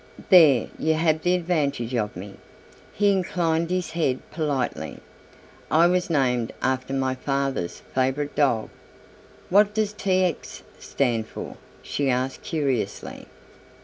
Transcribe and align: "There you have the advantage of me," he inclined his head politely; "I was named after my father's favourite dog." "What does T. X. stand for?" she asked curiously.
"There 0.31 0.67
you 0.79 0.95
have 0.95 1.21
the 1.21 1.35
advantage 1.35 1.93
of 1.93 2.17
me," 2.17 2.33
he 2.91 3.11
inclined 3.11 3.69
his 3.69 3.91
head 3.91 4.17
politely; 4.31 4.97
"I 5.69 5.85
was 5.85 6.09
named 6.09 6.51
after 6.59 6.91
my 6.91 7.13
father's 7.13 7.83
favourite 7.93 8.33
dog." 8.35 8.69
"What 9.51 9.75
does 9.75 9.93
T. 9.93 10.23
X. 10.23 10.63
stand 10.79 11.27
for?" 11.27 11.55
she 11.83 12.09
asked 12.09 12.41
curiously. 12.41 13.27